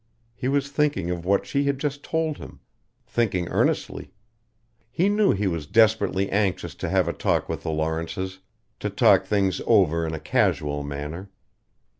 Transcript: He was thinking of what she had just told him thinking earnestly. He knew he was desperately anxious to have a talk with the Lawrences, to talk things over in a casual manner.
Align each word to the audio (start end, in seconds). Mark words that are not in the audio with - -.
He 0.33 0.47
was 0.47 0.71
thinking 0.71 1.11
of 1.11 1.25
what 1.25 1.45
she 1.45 1.65
had 1.65 1.77
just 1.77 2.01
told 2.01 2.39
him 2.39 2.59
thinking 3.05 3.47
earnestly. 3.49 4.11
He 4.89 5.09
knew 5.09 5.31
he 5.31 5.45
was 5.45 5.67
desperately 5.67 6.27
anxious 6.31 6.73
to 6.73 6.89
have 6.89 7.07
a 7.07 7.13
talk 7.13 7.47
with 7.47 7.61
the 7.61 7.69
Lawrences, 7.69 8.39
to 8.79 8.89
talk 8.89 9.25
things 9.27 9.61
over 9.67 10.03
in 10.07 10.15
a 10.15 10.19
casual 10.19 10.81
manner. 10.81 11.29